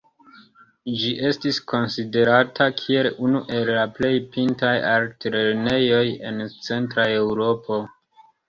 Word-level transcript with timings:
Ĝi 1.01 1.09
estis 1.27 1.59
konsiderata 1.71 2.67
kiel 2.79 3.11
unu 3.27 3.43
el 3.59 3.71
la 3.79 3.83
plej 3.99 4.13
pintaj 4.33 4.73
altlernejoj 4.95 6.03
en 6.31 6.45
Centra 6.69 7.09
Eŭropo. 7.23 7.83